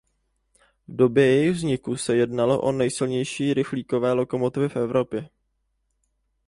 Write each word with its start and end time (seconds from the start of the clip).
V 0.87 0.95
době 0.95 1.25
jejich 1.25 1.51
vzniku 1.51 1.97
se 1.97 2.15
jednalo 2.15 2.61
o 2.61 2.71
nejsilnější 2.71 3.53
rychlíkové 3.53 4.13
lokomotivy 4.13 4.69
v 4.69 4.75
Evropě. 4.75 5.29